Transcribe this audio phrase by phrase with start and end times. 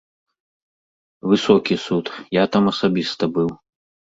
[1.33, 2.05] Высокі суд,
[2.41, 3.49] я там асабіста быў.